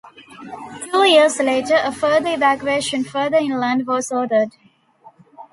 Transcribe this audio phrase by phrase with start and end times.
[0.91, 4.49] Two years later a further evacuation further inland was ordered.